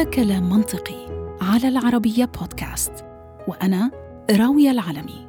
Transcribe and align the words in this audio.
هذا 0.00 0.10
كلام 0.10 0.50
منطقي 0.50 1.06
على 1.40 1.68
العربية 1.68 2.24
بودكاست 2.24 2.92
وأنا 3.48 3.90
راوية 4.30 4.70
العلمي. 4.70 5.28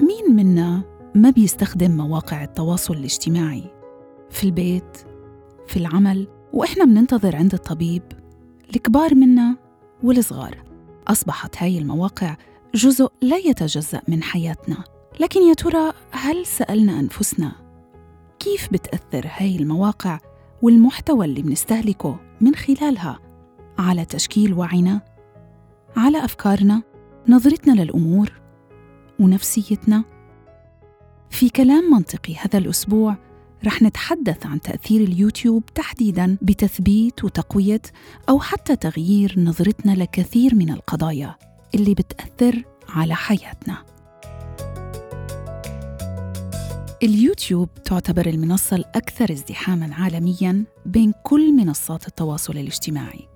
مين 0.00 0.36
منا 0.36 0.82
ما 1.14 1.30
بيستخدم 1.30 1.90
مواقع 1.90 2.44
التواصل 2.44 2.94
الاجتماعي؟ 2.94 3.64
في 4.30 4.44
البيت 4.44 4.96
في 5.66 5.76
العمل 5.76 6.28
وإحنا 6.52 6.84
بننتظر 6.84 7.36
عند 7.36 7.54
الطبيب 7.54 8.02
الكبار 8.76 9.14
منا 9.14 9.56
والصغار. 10.02 10.64
أصبحت 11.08 11.62
هاي 11.62 11.78
المواقع 11.78 12.36
جزء 12.74 13.08
لا 13.22 13.36
يتجزأ 13.36 14.02
من 14.08 14.22
حياتنا. 14.22 14.84
لكن 15.20 15.42
يا 15.42 15.54
ترى 15.54 15.92
هل 16.10 16.46
سألنا 16.46 17.00
أنفسنا 17.00 17.52
كيف 18.38 18.68
بتأثر 18.72 19.30
هاي 19.36 19.56
المواقع 19.56 20.18
والمحتوى 20.62 21.26
اللي 21.26 21.42
بنستهلكه 21.42 22.20
من 22.40 22.54
خلالها 22.54 23.31
على 23.78 24.04
تشكيل 24.04 24.54
وعينا 24.54 25.00
على 25.96 26.24
أفكارنا 26.24 26.82
نظرتنا 27.28 27.82
للأمور 27.82 28.32
ونفسيتنا 29.20 30.04
في 31.30 31.48
كلام 31.48 31.90
منطقي 31.92 32.34
هذا 32.34 32.58
الأسبوع 32.58 33.16
رح 33.64 33.82
نتحدث 33.82 34.46
عن 34.46 34.60
تأثير 34.60 35.00
اليوتيوب 35.00 35.64
تحديدا 35.74 36.38
بتثبيت 36.42 37.24
وتقوية 37.24 37.82
أو 38.28 38.40
حتى 38.40 38.76
تغيير 38.76 39.34
نظرتنا 39.38 39.92
لكثير 39.92 40.54
من 40.54 40.70
القضايا 40.70 41.36
اللي 41.74 41.94
بتأثر 41.94 42.62
على 42.88 43.14
حياتنا 43.14 43.92
اليوتيوب 47.02 47.68
تعتبر 47.84 48.26
المنصة 48.26 48.76
الأكثر 48.76 49.32
ازدحاماً 49.32 49.94
عالمياً 49.94 50.64
بين 50.86 51.12
كل 51.22 51.52
منصات 51.52 52.08
التواصل 52.08 52.52
الاجتماعي. 52.52 53.31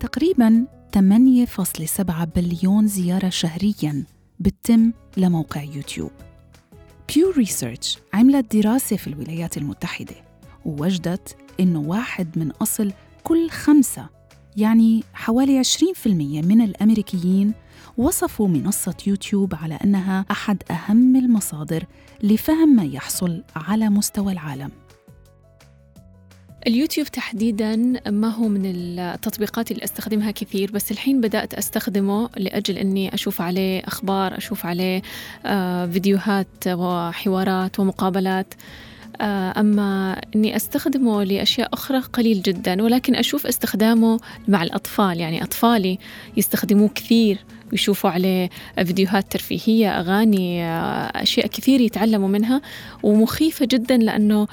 تقريباً 0.00 0.66
8.7 0.96 2.24
بليون 2.36 2.86
زيارة 2.86 3.28
شهرياً 3.28 4.04
بتتم 4.40 4.92
لموقع 5.16 5.62
يوتيوب. 5.62 6.10
Pew 7.14 7.30
Research 7.30 7.98
عملت 8.14 8.56
دراسة 8.56 8.96
في 8.96 9.06
الولايات 9.06 9.56
المتحدة 9.56 10.14
ووجدت 10.64 11.36
إنه 11.60 11.80
واحد 11.80 12.38
من 12.38 12.50
أصل 12.50 12.92
كل 13.24 13.50
خمسة 13.50 14.08
يعني 14.56 15.04
حوالي 15.14 15.62
20% 15.64 16.06
من 16.06 16.60
الأمريكيين 16.60 17.52
وصفوا 17.96 18.48
منصة 18.48 18.96
يوتيوب 19.06 19.54
على 19.54 19.74
أنها 19.84 20.24
أحد 20.30 20.62
أهم 20.70 21.16
المصادر 21.16 21.84
لفهم 22.22 22.76
ما 22.76 22.84
يحصل 22.84 23.42
على 23.56 23.88
مستوى 23.88 24.32
العالم 24.32 24.70
اليوتيوب 26.66 27.06
تحديدا 27.06 27.76
ما 28.10 28.28
هو 28.28 28.48
من 28.48 28.66
التطبيقات 28.66 29.70
اللي 29.70 29.84
أستخدمها 29.84 30.30
كثير 30.30 30.70
بس 30.70 30.92
الحين 30.92 31.20
بدأت 31.20 31.54
أستخدمه 31.54 32.30
لأجل 32.36 32.78
أني 32.78 33.14
أشوف 33.14 33.40
عليه 33.40 33.80
أخبار 33.80 34.36
أشوف 34.36 34.66
عليه 34.66 35.02
آه، 35.46 35.86
فيديوهات 35.86 36.46
وحوارات 36.66 37.80
ومقابلات. 37.80 38.54
آه، 39.20 39.60
أما 39.60 40.20
أني 40.36 40.56
أستخدمه 40.56 41.24
لأشياء 41.24 41.68
أخرى 41.72 41.98
قليل 41.98 42.42
جدا 42.42 42.82
ولكن 42.82 43.14
أشوف 43.14 43.46
استخدامه 43.46 44.20
مع 44.48 44.62
الأطفال. 44.62 45.20
يعني 45.20 45.42
أطفالي 45.42 45.98
يستخدموه 46.36 46.88
كثير 46.88 47.38
ويشوفوا 47.72 48.10
عليه 48.10 48.50
فيديوهات 48.76 49.32
ترفيهية 49.32 50.00
أغاني 50.00 50.64
آه، 50.64 51.22
أشياء 51.22 51.46
كثير 51.46 51.80
يتعلموا 51.80 52.28
منها 52.28 52.60
ومخيفة 53.02 53.68
جدا 53.70 53.96
لأنه 53.96 54.46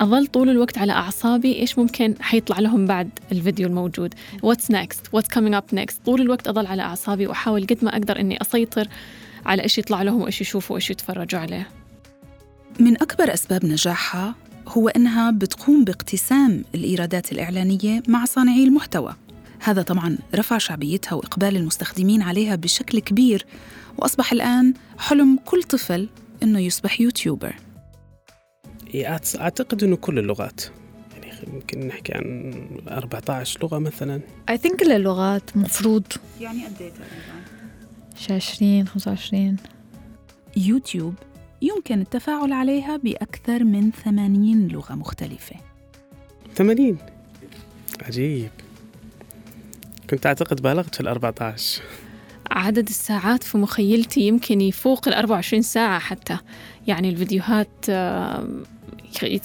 أظل 0.00 0.26
طول 0.26 0.50
الوقت 0.50 0.78
على 0.78 0.92
أعصابي 0.92 1.56
إيش 1.56 1.78
ممكن 1.78 2.14
حيطلع 2.20 2.58
لهم 2.58 2.86
بعد 2.86 3.10
الفيديو 3.32 3.68
الموجود؟ 3.68 4.14
What's 4.46 4.74
next? 4.74 5.18
What's 5.18 5.28
coming 5.34 5.54
up 5.54 5.76
next? 5.76 5.94
طول 6.06 6.20
الوقت 6.20 6.48
أظل 6.48 6.66
على 6.66 6.82
أعصابي 6.82 7.26
وأحاول 7.26 7.66
قد 7.66 7.78
ما 7.84 7.96
أقدر 7.96 8.20
إني 8.20 8.42
أسيطر 8.42 8.88
على 9.46 9.62
إيش 9.62 9.78
يطلع 9.78 10.02
لهم 10.02 10.22
وإيش 10.22 10.40
يشوفوا 10.40 10.74
وإيش 10.74 10.90
يتفرجوا 10.90 11.40
عليه. 11.40 11.68
من 12.80 13.02
أكبر 13.02 13.34
أسباب 13.34 13.66
نجاحها 13.66 14.34
هو 14.68 14.88
أنها 14.88 15.30
بتقوم 15.30 15.84
باقتسام 15.84 16.64
الإيرادات 16.74 17.32
الإعلانية 17.32 18.02
مع 18.08 18.24
صانعي 18.24 18.64
المحتوى. 18.64 19.14
هذا 19.60 19.82
طبعا 19.82 20.18
رفع 20.34 20.58
شعبيتها 20.58 21.14
وإقبال 21.14 21.56
المستخدمين 21.56 22.22
عليها 22.22 22.56
بشكل 22.56 22.98
كبير 22.98 23.46
وأصبح 23.98 24.32
الآن 24.32 24.74
حلم 24.98 25.38
كل 25.44 25.62
طفل 25.62 26.08
أنه 26.42 26.58
يصبح 26.58 27.00
يوتيوبر. 27.00 27.54
أعتقد 29.40 29.84
أنه 29.84 29.96
كل 29.96 30.18
اللغات. 30.18 30.60
يعني 31.22 31.52
ممكن 31.52 31.86
نحكي 31.86 32.12
عن 32.14 32.52
14 32.88 33.60
لغة 33.62 33.78
مثلا. 33.78 34.20
I 34.50 34.54
think 34.54 34.76
كل 34.76 34.92
اللغات 34.92 35.56
مفروض. 35.56 36.04
يعني 36.40 36.66
قد 36.66 36.82
إيه 36.82 36.90
تقريبا؟ 36.90 38.36
20 38.36 38.86
25 38.88 39.56
يوتيوب 40.56 41.14
يمكن 41.62 42.00
التفاعل 42.00 42.52
عليها 42.52 42.96
بأكثر 42.96 43.64
من 43.64 43.90
80 43.90 44.68
لغة 44.68 44.94
مختلفة. 44.94 45.56
80 46.54 46.98
عجيب. 48.02 48.50
كنت 50.10 50.26
أعتقد 50.26 50.62
بالغت 50.62 50.94
في 50.94 51.00
ال 51.00 51.08
14 51.08 51.82
عدد 52.50 52.88
الساعات 52.88 53.42
في 53.42 53.58
مخيلتي 53.58 54.20
يمكن 54.20 54.60
يفوق 54.60 55.08
ال 55.08 55.14
24 55.14 55.62
ساعة 55.62 55.98
حتى. 55.98 56.38
يعني 56.86 57.08
الفيديوهات 57.08 57.68
آه، 57.88 58.48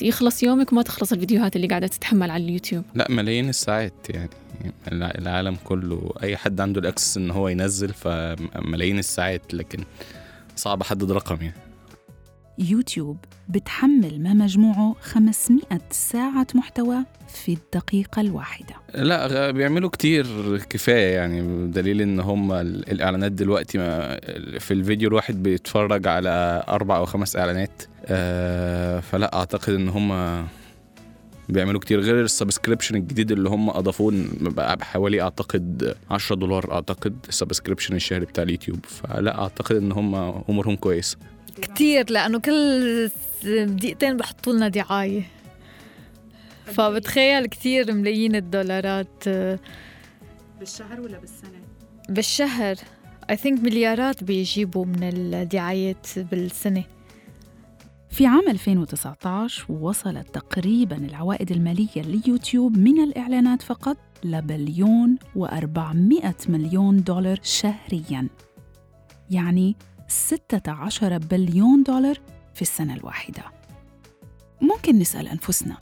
يخلص 0.01 0.44
يومك 0.44 0.72
وما 0.72 0.81
تخلص 0.81 1.13
الفيديوهات 1.13 1.56
اللي 1.56 1.68
قاعدة 1.68 1.88
تتحمل 1.88 2.31
على 2.31 2.44
اليوتيوب. 2.44 2.84
لا 2.96 3.07
ملايين 3.09 3.50
الساعات 3.50 3.94
يعني. 4.09 4.29
العالم 4.91 5.57
كله 5.63 6.13
أي 6.24 6.38
حد 6.38 6.62
عنده 6.62 6.81
الأكسس 6.81 7.18
إن 7.18 7.31
هو 7.31 7.47
ينزل 7.47 7.94
فملايين 7.94 9.00
الساعات 9.00 9.53
لكن 9.53 9.84
صعب 10.56 10.81
أحدد 10.81 11.12
رقم 11.12 11.38
يعني. 11.41 11.62
يوتيوب 12.59 13.18
بتحمل 13.50 14.24
ما 14.24 14.34
مجموعه 14.34 14.96
500 15.02 15.62
ساعة 15.91 16.47
محتوى 16.56 16.97
في 17.28 17.53
الدقيقة 17.53 18.22
الواحدة. 18.22 18.75
لا 18.96 19.52
بيعملوا 19.52 19.90
كتير 19.90 20.25
كفاية 20.69 21.16
يعني 21.16 21.68
دليل 21.68 22.02
إن 22.02 22.19
هم 22.19 22.52
الإعلانات 22.52 23.31
دلوقتي 23.31 23.78
في 24.59 24.72
الفيديو 24.72 25.09
الواحد 25.09 25.44
بيتفرج 25.44 26.08
على 26.08 26.63
أربع 26.69 26.97
أو 26.97 27.06
خمس 27.06 27.36
إعلانات 27.36 27.84
آه، 28.06 29.00
فلا 29.00 29.36
أعتقد 29.38 29.74
إن 29.74 29.90
هم 29.90 30.44
بيعملوا 31.50 31.80
كتير. 31.80 32.00
غير 32.00 32.22
ال 32.22 32.27
subscription 32.27 32.96
الجديد 32.96 33.31
اللي 33.31 33.50
هم 33.50 33.69
أضافوه 33.69 34.25
بقى 34.42 34.78
بحوالي 34.78 35.22
أعتقد 35.22 35.96
10 36.12 36.36
دولار 36.36 36.74
أعتقد 36.74 37.16
ال 37.30 37.35
subscription 37.35 37.96
الشهري 37.96 38.25
بتاع 38.25 38.44
اليوتيوب. 38.44 38.86
فلا 38.86 39.42
أعتقد 39.42 39.75
إن 39.75 39.92
هم 39.92 40.16
أمورهم 40.50 40.75
كويسة. 40.75 41.18
كتير 41.62 42.12
لأنه 42.12 42.40
كل 42.40 43.09
دقيقتين 43.46 44.18
بحطوا 44.18 44.53
لنا 44.53 44.68
دعاية. 44.68 45.24
فبتخيل 46.66 47.46
كتير 47.46 47.94
ملايين 47.94 48.36
الدولارات. 48.36 49.30
بالشهر 50.59 51.02
ولا 51.02 51.19
بالسنة؟ 51.19 51.62
بالشهر. 52.09 52.75
I 53.31 53.36
think 53.36 53.59
مليارات 53.59 54.24
بيجيبوا 54.24 54.86
من 54.86 55.03
الدعايات 55.03 56.19
بالسنة. 56.19 56.84
في 58.09 58.25
عام 58.25 58.50
2019 58.50 59.66
وصلت 59.74 60.34
تقريبا 60.34 60.97
العوائد 60.97 61.52
المالية 61.52 62.02
ليوتيوب 62.02 62.78
من 62.78 63.03
الإعلانات 63.03 63.62
فقط 63.62 63.97
لبليون 64.24 65.18
و400 65.38 66.50
مليون 66.50 67.03
دولار 67.03 67.40
شهرياً. 67.44 68.28
يعني 69.31 69.75
16 70.13 71.18
بليون 71.18 71.84
دولار 71.84 72.19
في 72.53 72.62
السنة 72.62 72.94
الواحدة. 72.94 73.44
ممكن 74.62 75.00
نسأل 75.00 75.27
أنفسنا 75.27 75.77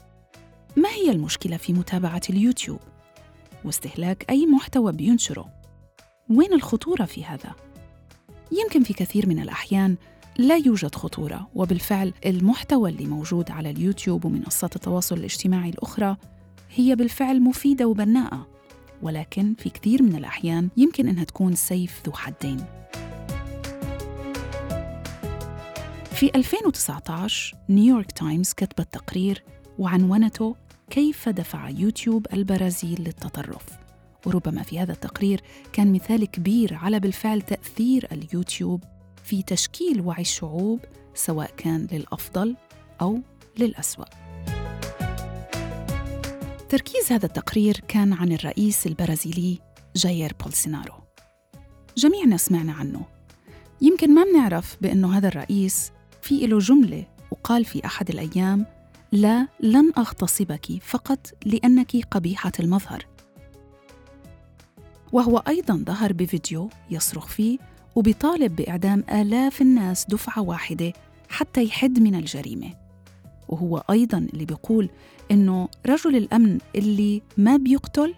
ما 0.77 0.89
هي 0.89 1.11
المشكلة 1.11 1.57
في 1.57 1.73
متابعة 1.73 2.21
اليوتيوب 2.29 2.79
واستهلاك 3.65 4.25
أي 4.29 4.45
محتوى 4.45 4.91
بينشره؟ 4.91 5.49
وين 6.29 6.53
الخطورة 6.53 7.05
في 7.05 7.25
هذا؟ 7.25 7.55
يمكن 8.51 8.83
في 8.83 8.93
كثير 8.93 9.29
من 9.29 9.39
الأحيان 9.39 9.95
لا 10.37 10.55
يوجد 10.55 10.95
خطورة 10.95 11.49
وبالفعل 11.55 12.13
المحتوى 12.25 12.89
اللي 12.89 13.05
موجود 13.05 13.51
على 13.51 13.69
اليوتيوب 13.69 14.25
ومنصات 14.25 14.75
التواصل 14.75 15.17
الاجتماعي 15.17 15.69
الأخرى 15.69 16.17
هي 16.75 16.95
بالفعل 16.95 17.41
مفيدة 17.41 17.85
وبناءة 17.87 18.47
ولكن 19.01 19.53
في 19.57 19.69
كثير 19.69 20.03
من 20.03 20.15
الأحيان 20.15 20.69
يمكن 20.77 21.07
أنها 21.07 21.23
تكون 21.23 21.55
سيف 21.55 22.01
ذو 22.05 22.13
حدين 22.13 22.65
في 26.21 26.31
2019 26.35 27.57
نيويورك 27.69 28.11
تايمز 28.11 28.53
كتبت 28.53 28.93
تقرير 28.93 29.43
وعنونته 29.79 30.55
كيف 30.89 31.29
دفع 31.29 31.69
يوتيوب 31.69 32.27
البرازيل 32.33 33.01
للتطرف. 33.01 33.65
وربما 34.25 34.63
في 34.63 34.79
هذا 34.79 34.91
التقرير 34.91 35.41
كان 35.73 35.93
مثال 35.93 36.25
كبير 36.25 36.73
على 36.73 36.99
بالفعل 36.99 37.41
تأثير 37.41 38.07
اليوتيوب 38.11 38.83
في 39.23 39.43
تشكيل 39.43 40.01
وعي 40.01 40.21
الشعوب 40.21 40.79
سواء 41.13 41.51
كان 41.57 41.87
للأفضل 41.91 42.55
أو 43.01 43.19
للأسوأ. 43.59 44.05
تركيز 46.69 47.11
هذا 47.11 47.25
التقرير 47.25 47.81
كان 47.87 48.13
عن 48.13 48.31
الرئيس 48.31 48.87
البرازيلي 48.87 49.59
جاير 49.95 50.33
بولسونارو 50.43 50.93
جميعنا 51.97 52.37
سمعنا 52.37 52.73
عنه. 52.73 53.05
يمكن 53.81 54.13
ما 54.13 54.23
بنعرف 54.23 54.77
بأنه 54.81 55.17
هذا 55.17 55.27
الرئيس 55.27 55.91
في 56.21 56.47
له 56.47 56.59
جملة 56.59 57.05
وقال 57.31 57.65
في 57.65 57.85
أحد 57.85 58.09
الأيام 58.09 58.65
لا 59.11 59.47
لن 59.59 59.91
أغتصبك 59.97 60.65
فقط 60.83 61.27
لأنك 61.45 61.95
قبيحة 62.11 62.51
المظهر. 62.59 63.05
وهو 65.11 65.37
أيضا 65.37 65.83
ظهر 65.87 66.13
بفيديو 66.13 66.69
يصرخ 66.89 67.27
فيه 67.27 67.57
وبيطالب 67.95 68.55
بإعدام 68.55 69.03
آلاف 69.11 69.61
الناس 69.61 70.05
دفعة 70.05 70.41
واحدة 70.41 70.93
حتى 71.29 71.63
يحد 71.63 71.99
من 71.99 72.15
الجريمة. 72.15 72.73
وهو 73.49 73.83
أيضا 73.89 74.17
اللي 74.17 74.45
بيقول 74.45 74.89
إنه 75.31 75.69
رجل 75.85 76.15
الأمن 76.15 76.57
اللي 76.75 77.21
ما 77.37 77.57
بيقتل 77.57 78.15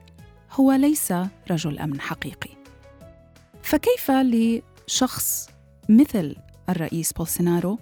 هو 0.51 0.71
ليس 0.71 1.13
رجل 1.51 1.79
أمن 1.79 2.01
حقيقي. 2.01 2.49
فكيف 3.63 4.11
لشخص 4.11 5.49
مثل 5.89 6.35
الرئيس 6.69 7.13
بولسونارو 7.13 7.79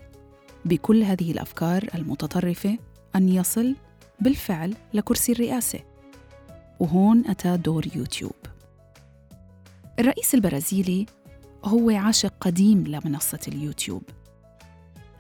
بكل 0.65 1.03
هذه 1.03 1.31
الأفكار 1.31 1.87
المتطرفة 1.95 2.77
أن 3.15 3.29
يصل 3.29 3.75
بالفعل 4.19 4.75
لكرسي 4.93 5.31
الرئاسة. 5.31 5.79
وهون 6.79 7.27
أتى 7.27 7.57
دور 7.57 7.85
يوتيوب. 7.95 8.35
الرئيس 9.99 10.35
البرازيلي 10.35 11.05
هو 11.65 11.89
عاشق 11.89 12.33
قديم 12.41 12.83
لمنصة 12.87 13.39
اليوتيوب. 13.47 14.03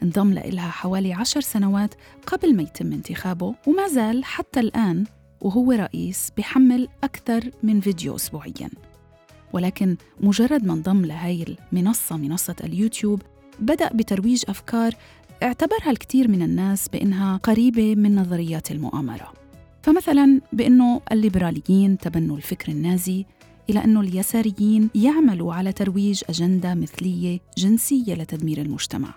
انضم 0.03 0.33
لها 0.33 0.69
حوالي 0.69 1.13
عشر 1.13 1.41
سنوات 1.41 1.95
قبل 2.27 2.55
ما 2.55 2.63
يتم 2.63 2.93
انتخابه 2.93 3.55
وما 3.67 3.87
زال 3.87 4.25
حتى 4.25 4.59
الآن 4.59 5.05
وهو 5.41 5.71
رئيس 5.71 6.31
بحمل 6.37 6.87
أكثر 7.03 7.51
من 7.63 7.81
فيديو 7.81 8.15
أسبوعياً. 8.15 8.69
ولكن 9.53 9.97
مجرد 10.19 10.65
ما 10.65 10.73
انضم 10.73 11.05
لهاي 11.05 11.57
المنصة 11.73 12.17
منصة 12.17 12.55
اليوتيوب 12.63 13.21
بدأ 13.59 13.89
بترويج 13.93 14.43
أفكار 14.49 14.95
اعتبرها 15.43 15.91
الكثير 15.91 16.27
من 16.27 16.41
الناس 16.41 16.89
بأنها 16.89 17.37
قريبة 17.37 17.95
من 17.95 18.15
نظريات 18.15 18.71
المؤامرة. 18.71 19.33
فمثلا 19.83 20.41
بأنه 20.53 21.01
الليبراليين 21.11 21.97
تبنوا 21.97 22.37
الفكر 22.37 22.71
النازي 22.71 23.25
إلى 23.69 23.83
أنه 23.83 24.01
اليساريين 24.01 24.89
يعملوا 24.95 25.53
على 25.53 25.71
ترويج 25.71 26.23
أجندة 26.29 26.73
مثلية 26.75 27.39
جنسية 27.57 28.13
لتدمير 28.13 28.61
المجتمع. 28.61 29.13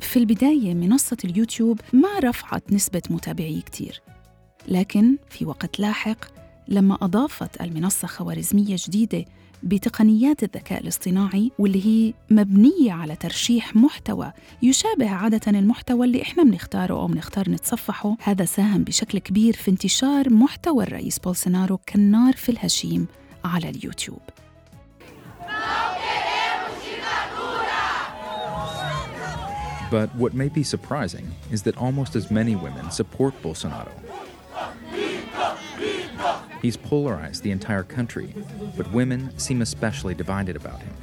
في 0.00 0.18
البداية 0.18 0.74
منصة 0.74 1.16
اليوتيوب 1.24 1.80
ما 1.92 2.18
رفعت 2.18 2.72
نسبة 2.72 3.02
متابعي 3.10 3.60
كتير 3.60 4.02
لكن 4.68 5.16
في 5.28 5.44
وقت 5.44 5.80
لاحق 5.80 6.24
لما 6.68 6.98
أضافت 7.02 7.60
المنصة 7.60 8.08
خوارزمية 8.08 8.76
جديدة 8.78 9.24
بتقنيات 9.62 10.42
الذكاء 10.42 10.80
الاصطناعي 10.80 11.50
واللي 11.58 11.86
هي 11.86 12.14
مبنية 12.30 12.92
على 12.92 13.16
ترشيح 13.16 13.76
محتوى 13.76 14.32
يشابه 14.62 15.10
عادة 15.10 15.58
المحتوى 15.58 16.06
اللي 16.06 16.22
إحنا 16.22 16.42
بنختاره 16.42 16.94
أو 16.94 17.06
بنختار 17.06 17.50
نتصفحه 17.50 18.16
هذا 18.22 18.44
ساهم 18.44 18.84
بشكل 18.84 19.18
كبير 19.18 19.56
في 19.56 19.70
انتشار 19.70 20.30
محتوى 20.32 20.84
الرئيس 20.84 21.18
بولسونارو 21.18 21.78
كالنار 21.86 22.32
في 22.32 22.48
الهشيم 22.48 23.06
على 23.44 23.68
اليوتيوب 23.70 24.20
But 29.90 30.14
what 30.14 30.34
may 30.34 30.48
be 30.48 30.62
surprising 30.62 31.26
is 31.50 31.62
that 31.62 31.76
almost 31.76 32.14
as 32.14 32.30
many 32.30 32.54
women 32.54 32.90
support 32.92 33.34
Bolsonaro. 33.42 33.90
He's 36.62 36.76
polarized 36.76 37.42
the 37.42 37.52
entire 37.58 37.86
country, 37.96 38.28
but 38.76 38.86
women 38.92 39.20
seem 39.38 39.62
especially 39.62 40.14
divided 40.14 40.56
about 40.56 40.80
him. 40.80 40.94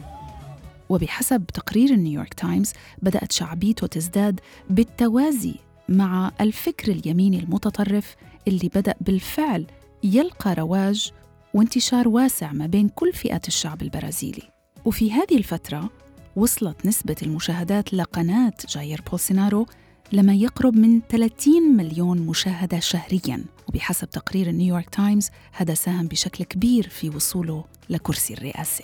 وبحسب 0.89 1.45
تقرير 1.53 1.95
نيويورك 1.95 2.33
تايمز 2.33 2.73
بدأت 3.01 3.31
شعبيته 3.31 3.87
تزداد 3.87 4.39
بالتوازي 4.69 5.55
مع 5.89 6.31
الفكر 6.41 6.91
اليميني 6.91 7.39
المتطرف 7.39 8.15
اللي 8.47 8.69
بدأ 8.75 8.93
بالفعل 9.01 9.65
يلقى 10.03 10.53
رواج 10.53 11.11
وانتشار 11.53 12.07
واسع 12.07 12.51
ما 12.51 12.65
بين 12.65 12.89
كل 12.89 13.13
فئات 13.13 13.47
الشعب 13.47 13.81
البرازيلي 13.81 14.43
وفي 14.85 15.11
هذه 15.11 15.37
الفترة 15.37 15.89
وصلت 16.35 16.85
نسبة 16.85 17.15
المشاهدات 17.23 17.93
لقناة 17.93 18.53
جاير 18.69 19.01
بولسونارو 19.09 19.67
لما 20.11 20.33
يقرب 20.33 20.75
من 20.75 21.01
30 21.09 21.77
مليون 21.77 22.17
مشاهدة 22.17 22.79
شهرياً. 22.79 23.43
وبحسب 23.67 24.09
تقرير 24.09 24.51
نيويورك 24.51 24.89
تايمز 24.89 25.29
هذا 25.51 25.73
ساهم 25.73 26.07
بشكل 26.07 26.43
كبير 26.43 26.87
في 26.87 27.09
وصوله 27.09 27.63
لكرسي 27.89 28.33
الرئاسة. 28.33 28.83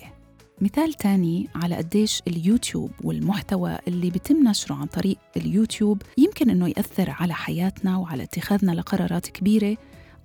مثال 0.62 0.94
تاني 0.94 1.50
على 1.56 1.76
قديش 1.76 2.22
اليوتيوب 2.28 2.92
والمحتوى 3.04 3.78
اللي 3.88 4.10
بيتم 4.10 4.48
نشره 4.48 4.76
عن 4.76 4.86
طريق 4.86 5.18
اليوتيوب 5.38 6.02
يمكن 6.18 6.50
إنه 6.50 6.68
يأثر 6.68 7.10
على 7.10 7.34
حياتنا 7.34 7.98
وعلى 7.98 8.24
اتخاذنا 8.24 8.72
لقرارات 8.72 9.28
كبيرة 9.28 9.78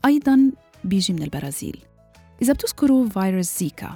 أيضا 0.05 0.51
بيجي 0.85 1.13
من 1.13 1.23
البرازيل. 1.23 1.81
إذا 2.43 2.53
بتذكروا 2.53 3.09
فيروس 3.09 3.59
زيكا 3.59 3.95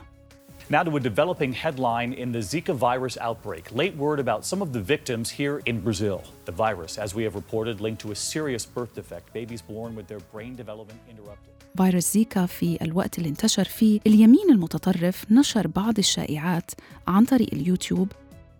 Now 0.71 0.83
to 0.83 0.97
a 0.97 1.01
developing 1.01 1.53
headline 1.53 2.13
in 2.13 2.33
the 2.33 2.39
Zika 2.39 2.75
virus 2.75 3.19
outbreak. 3.19 3.65
Late 3.73 3.97
word 3.97 4.19
about 4.21 4.45
some 4.45 4.63
of 4.63 4.73
the 4.73 4.81
victims 4.81 5.29
here 5.31 5.61
in 5.67 5.81
Brazil. 5.81 6.23
The 6.45 6.53
virus, 6.53 6.99
as 6.99 7.15
we 7.15 7.25
have 7.25 7.35
reported, 7.35 7.81
linked 7.81 8.01
to 8.03 8.13
a 8.13 8.15
serious 8.15 8.65
birth 8.65 8.95
defect, 8.95 9.33
babies 9.33 9.63
born 9.63 9.95
with 9.97 10.07
their 10.09 10.21
brain 10.33 10.55
development 10.57 11.01
interrupted. 11.11 11.53
فيروس 11.77 12.13
زيكا 12.13 12.47
في 12.47 12.79
الوقت 12.83 13.19
اللي 13.19 13.29
انتشر 13.29 13.65
فيه 13.65 14.01
اليمين 14.07 14.51
المتطرف 14.51 15.33
نشر 15.33 15.67
بعض 15.67 15.99
الشائعات 15.99 16.71
عن 17.07 17.25
طريق 17.25 17.49
اليوتيوب 17.53 18.09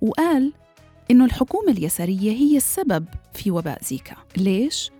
وقال 0.01 0.53
إنه 1.11 1.25
الحكومة 1.25 1.73
اليسارية 1.73 2.33
هي 2.33 2.57
السبب 2.57 3.05
في 3.35 3.51
وباء 3.51 3.83
زيكا 3.85 4.17
ليش؟ 4.37 4.91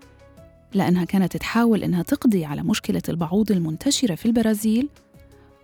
لأنها 0.73 1.05
كانت 1.05 1.37
تحاول 1.37 1.83
إنها 1.83 2.03
تقضي 2.03 2.45
على 2.45 2.63
مشكلة 2.63 3.01
البعوض 3.09 3.51
المنتشرة 3.51 4.15
في 4.15 4.25
البرازيل 4.25 4.89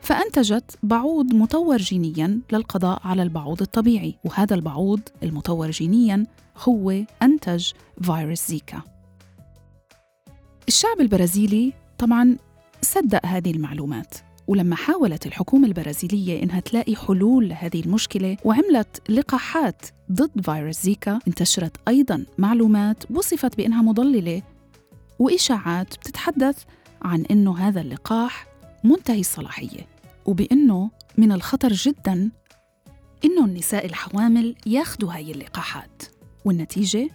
فأنتجت 0.01 0.77
بعوض 0.83 1.33
مطور 1.33 1.77
جينياً 1.77 2.39
للقضاء 2.51 3.01
على 3.03 3.23
البعوض 3.23 3.61
الطبيعي 3.61 4.15
وهذا 4.25 4.55
البعوض 4.55 5.01
المطور 5.23 5.71
جينياً 5.71 6.25
هو 6.57 6.93
أنتج 7.23 7.71
فيروس 8.01 8.47
زيكا. 8.47 8.81
الشعب 10.67 11.01
البرازيلي 11.01 11.73
طبعاً 11.97 12.37
صدق 12.81 13.25
هذه 13.25 13.51
المعلومات 13.51 14.13
ولما 14.47 14.75
حاولت 14.75 15.25
الحكومة 15.25 15.67
البرازيلية 15.67 16.43
إنها 16.43 16.59
تلاقي 16.59 16.95
حلول 16.95 17.49
لهذه 17.49 17.79
المشكلة 17.79 18.37
وعملت 18.45 19.11
لقاحات 19.11 19.81
ضد 20.11 20.41
فيروس 20.41 20.81
زيكا 20.81 21.19
انتشرت 21.27 21.77
أيضاً 21.87 22.25
معلومات 22.37 23.11
وصفت 23.11 23.57
بأنها 23.57 23.81
مضللة 23.81 24.41
وإشاعات 25.19 25.97
بتتحدث 25.97 26.63
عن 27.01 27.25
إنه 27.31 27.57
هذا 27.57 27.81
اللقاح 27.81 28.47
منتهي 28.83 29.19
الصلاحية 29.19 29.87
وبأنه 30.25 30.91
من 31.17 31.31
الخطر 31.31 31.73
جدا 31.73 32.31
إنه 33.25 33.45
النساء 33.45 33.85
الحوامل 33.85 34.55
ياخذوا 34.65 35.13
هاي 35.13 35.31
اللقاحات. 35.31 36.03
والنتيجة؟ 36.45 37.09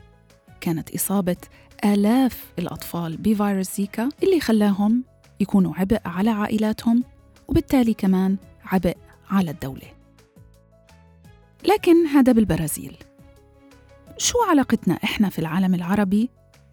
كانت 0.61 0.95
إصابة 0.95 1.37
آلاف 1.85 2.53
الأطفال 2.59 3.17
بفيروس 3.17 3.77
زيكا 3.77 4.09
اللي 4.23 4.41
خلاهم 4.41 5.05
يكونوا 5.41 5.75
عبء 5.75 6.01
على 6.05 6.31
عائلاتهم 6.31 7.05
وبالتالي 7.49 7.95
كمان 7.95 8.37
عبء 8.65 8.97
على 9.31 9.51
الدولة. 9.51 9.93
لكن 11.69 12.07
هذا 12.07 12.33
بالبرازيل. 12.33 12.97
شو 14.19 14.39
علاقتنا 14.51 14.95
إحنا 14.95 15.29
في 15.29 15.39
العالم 15.39 15.75
العربي 15.75 16.31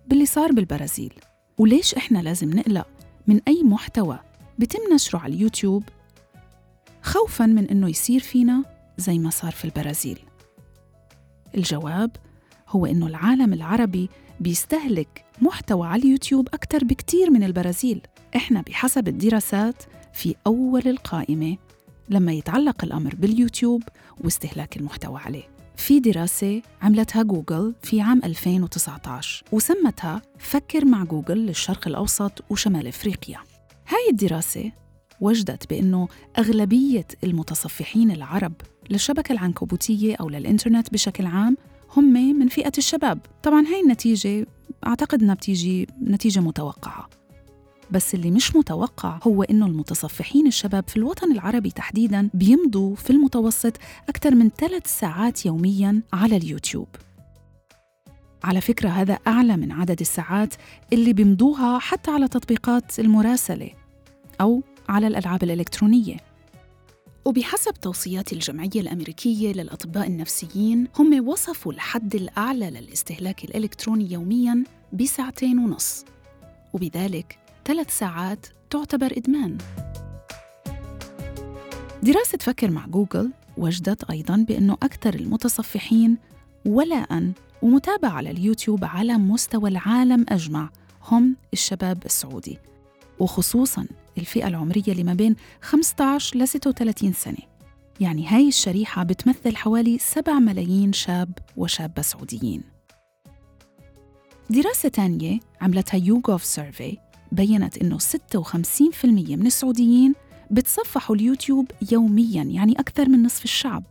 باللي 0.07 0.25
صار 0.25 0.51
بالبرازيل؟ 0.51 1.13
وليش 1.57 1.95
إحنا 1.95 2.19
لازم 2.19 2.49
نقلق 2.49 2.87
من 3.27 3.41
أي 3.47 3.63
محتوى 3.63 4.19
بتم 4.61 4.93
نشره 4.93 5.19
على 5.19 5.33
اليوتيوب 5.33 5.83
خوفاً 7.01 7.45
من 7.45 7.67
إنه 7.69 7.89
يصير 7.89 8.19
فينا 8.19 8.63
زي 8.97 9.19
ما 9.19 9.29
صار 9.29 9.51
في 9.51 9.65
البرازيل. 9.65 10.19
الجواب 11.57 12.11
هو 12.69 12.85
إنه 12.85 13.07
العالم 13.07 13.53
العربي 13.53 14.09
بيستهلك 14.39 15.25
محتوى 15.41 15.87
على 15.87 16.01
اليوتيوب 16.01 16.47
أكثر 16.47 16.83
بكتير 16.83 17.29
من 17.29 17.43
البرازيل. 17.43 18.01
إحنا 18.35 18.61
بحسب 18.61 19.07
الدراسات 19.07 19.83
في 20.13 20.35
أول 20.47 20.87
القائمة 20.87 21.57
لما 22.09 22.31
يتعلق 22.33 22.83
الأمر 22.83 23.15
باليوتيوب 23.15 23.83
واستهلاك 24.23 24.77
المحتوى 24.77 25.19
عليه. 25.19 25.49
في 25.75 25.99
دراسة 25.99 26.61
عملتها 26.81 27.23
جوجل 27.23 27.75
في 27.83 28.01
عام 28.01 28.21
2019 28.23 29.43
وسمتها 29.51 30.21
فكر 30.39 30.85
مع 30.85 31.03
جوجل 31.03 31.37
للشرق 31.37 31.87
الأوسط 31.87 32.43
وشمال 32.49 32.87
أفريقيا. 32.87 33.50
هاي 33.91 34.09
الدراسة 34.11 34.71
وجدت 35.21 35.69
بأنه 35.69 36.07
أغلبية 36.37 37.07
المتصفحين 37.23 38.11
العرب 38.11 38.53
للشبكة 38.89 39.33
العنكبوتية 39.33 40.15
أو 40.15 40.29
للإنترنت 40.29 40.93
بشكل 40.93 41.25
عام 41.25 41.57
هم 41.97 42.13
من 42.39 42.47
فئة 42.47 42.71
الشباب. 42.77 43.19
طبعا 43.43 43.65
هاي 43.67 43.81
النتيجة 43.81 44.47
أعتقد 44.87 45.21
أنها 45.21 45.35
بتيجي 45.35 45.87
نتيجة 46.03 46.39
متوقعة. 46.39 47.09
بس 47.91 48.15
اللي 48.15 48.31
مش 48.31 48.55
متوقع 48.55 49.19
هو 49.23 49.43
إنه 49.43 49.65
المتصفحين 49.65 50.47
الشباب 50.47 50.87
في 50.87 50.97
الوطن 50.97 51.31
العربي 51.31 51.71
تحديداً 51.71 52.29
بيمضوا 52.33 52.95
في 52.95 53.09
المتوسط 53.09 53.73
أكثر 54.09 54.35
من 54.35 54.49
ثلاث 54.49 54.99
ساعات 54.99 55.45
يومياً 55.45 56.01
على 56.13 56.37
اليوتيوب. 56.37 56.87
على 58.43 58.61
فكرة 58.61 58.89
هذا 58.89 59.13
أعلى 59.27 59.57
من 59.57 59.71
عدد 59.71 59.99
الساعات 59.99 60.53
اللي 60.93 61.13
بيمضوها 61.13 61.79
حتى 61.79 62.11
على 62.11 62.27
تطبيقات 62.27 62.99
المراسلة. 62.99 63.80
أو 64.41 64.63
على 64.89 65.07
الألعاب 65.07 65.43
الإلكترونية. 65.43 66.17
وبحسب 67.25 67.73
توصيات 67.73 68.33
الجمعية 68.33 68.69
الأمريكية 68.75 69.53
للأطباء 69.53 70.07
النفسيين 70.07 70.87
هم 70.99 71.27
وصفوا 71.27 71.73
الحد 71.73 72.15
الأعلى 72.15 72.69
للاستهلاك 72.69 73.43
الإلكتروني 73.43 74.11
يومياً 74.11 74.63
بساعتين 74.93 75.59
ونص. 75.59 76.05
وبذلك 76.73 77.37
ثلاث 77.65 77.97
ساعات 77.97 78.45
تعتبر 78.69 79.13
إدمان. 79.17 79.57
دراسة 82.03 82.37
فكر 82.37 82.71
مع 82.71 82.85
جوجل 82.85 83.31
وجدت 83.57 84.03
أيضاً 84.03 84.45
بأنه 84.47 84.73
أكثر 84.73 85.13
المتصفحين 85.13 86.17
ولاءً 86.65 87.31
ومتابعة 87.61 88.09
على 88.09 88.31
اليوتيوب 88.31 88.83
على 88.83 89.17
مستوى 89.17 89.69
العالم 89.69 90.25
أجمع 90.29 90.69
هم 91.03 91.35
الشباب 91.53 92.05
السعودي. 92.05 92.70
وخصوصاً 93.21 93.87
الفئة 94.17 94.47
العمرية 94.47 94.83
اللي 94.87 95.03
ما 95.03 95.13
بين 95.13 95.35
15 95.61 96.37
ل 96.37 96.47
36 96.47 97.13
سنة. 97.13 97.37
يعني 97.99 98.27
هاي 98.27 98.47
الشريحة 98.47 99.03
بتمثل 99.03 99.55
حوالي 99.55 99.97
7 99.97 100.39
ملايين 100.39 100.93
شاب 100.93 101.29
وشابة 101.57 102.01
سعوديين. 102.01 102.63
دراسة 104.49 104.89
تانية 104.89 105.39
عملتها 105.61 105.97
YouGov 105.97 106.43
survey 106.43 106.97
بينت 107.31 107.77
إنه 107.77 107.97
56% 107.97 109.05
من 109.05 109.45
السعوديين 109.45 110.13
بتصفحوا 110.51 111.15
اليوتيوب 111.15 111.71
يومياً 111.91 112.43
يعني 112.43 112.79
أكثر 112.79 113.09
من 113.09 113.23
نصف 113.23 113.43
الشعب. 113.43 113.83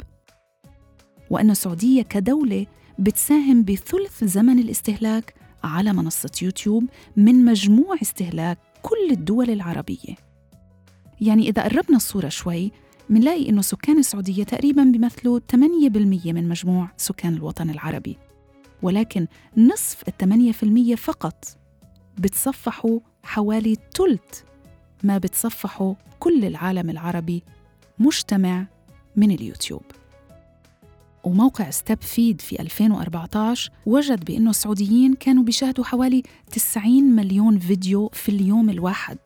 وأن 1.30 1.50
السعودية 1.50 2.02
كدولة 2.02 2.66
بتساهم 2.98 3.62
بثلث 3.62 4.24
زمن 4.24 4.58
الاستهلاك 4.58 5.34
على 5.64 5.92
منصة 5.92 6.30
يوتيوب 6.42 6.84
من 7.16 7.44
مجموع 7.44 7.96
استهلاك 8.02 8.58
كل 8.82 9.10
الدول 9.10 9.50
العربية. 9.50 10.14
يعني 11.20 11.48
إذا 11.48 11.62
قربنا 11.62 11.96
الصورة 11.96 12.28
شوي 12.28 12.72
منلاقي 13.08 13.48
إنه 13.48 13.62
سكان 13.62 13.98
السعودية 13.98 14.44
تقريباً 14.44 14.84
بيمثلوا 14.84 15.40
8% 15.52 16.32
من 16.32 16.48
مجموع 16.48 16.90
سكان 16.96 17.34
الوطن 17.34 17.70
العربي. 17.70 18.16
ولكن 18.82 19.26
نصف 19.56 20.08
الثمانية 20.08 20.52
في 20.52 20.62
المية 20.62 20.94
فقط 20.94 21.44
بتصفحوا 22.18 23.00
حوالي 23.22 23.76
ثلث 23.96 24.42
ما 25.02 25.18
بتصفحوا 25.18 25.94
كل 26.20 26.44
العالم 26.44 26.90
العربي 26.90 27.42
مجتمع 27.98 28.66
من 29.16 29.30
اليوتيوب. 29.30 29.82
وموقع 31.24 31.70
StepFeed 31.70 32.40
في 32.40 32.60
2014 32.60 33.70
وجد 33.86 34.24
بأنه 34.24 34.50
السعوديين 34.50 35.14
كانوا 35.14 35.42
بيشاهدوا 35.42 35.84
حوالي 35.84 36.22
90 36.52 37.02
مليون 37.02 37.58
فيديو 37.58 38.10
في 38.12 38.28
اليوم 38.28 38.70
الواحد. 38.70 39.18